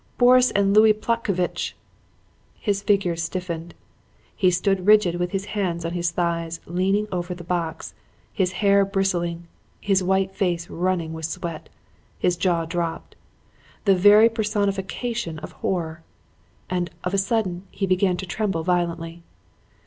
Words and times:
Boris 0.17 0.49
and 0.49 0.73
Louis 0.75 0.93
Plotcovitch!' 0.93 1.75
"His 2.55 2.81
figure 2.81 3.15
stiffened. 3.15 3.75
He 4.35 4.49
stood 4.49 4.87
rigid 4.87 5.13
with 5.17 5.29
his 5.29 5.45
hands 5.53 5.85
on 5.85 5.91
his 5.93 6.09
thighs, 6.09 6.59
leaning 6.65 7.07
over 7.11 7.35
the 7.35 7.43
box, 7.43 7.93
his 8.33 8.53
hair 8.65 8.83
bristling, 8.83 9.45
his 9.79 10.01
white 10.03 10.33
face 10.33 10.67
running 10.71 11.13
with 11.13 11.25
sweat, 11.25 11.69
his 12.17 12.35
jaw 12.35 12.65
dropped; 12.65 13.15
the 13.85 13.93
very 13.95 14.27
personification 14.27 15.37
of 15.37 15.51
horror. 15.61 16.01
And 16.67 16.89
of 17.03 17.13
a 17.13 17.19
sudden 17.19 17.67
he 17.69 17.85
began 17.85 18.17
to 18.17 18.25
tremble 18.25 18.63
violently. 18.63 19.21